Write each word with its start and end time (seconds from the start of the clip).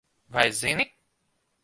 Vai 0.27 0.51
zini? 0.51 0.93